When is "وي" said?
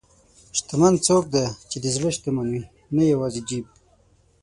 2.53-2.63